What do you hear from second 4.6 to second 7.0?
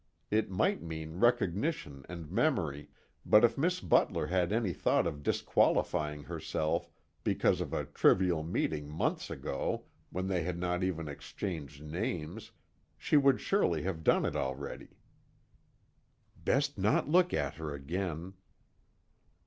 thought of disqualifying herself